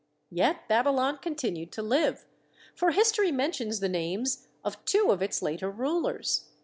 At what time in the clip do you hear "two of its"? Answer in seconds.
4.83-5.43